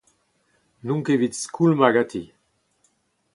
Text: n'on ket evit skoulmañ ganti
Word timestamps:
n'on 0.85 1.01
ket 1.05 1.13
evit 1.15 1.35
skoulmañ 1.43 1.91
ganti 1.95 2.23